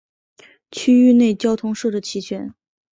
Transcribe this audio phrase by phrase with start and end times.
[0.71, 2.55] 区域内交通设置齐全。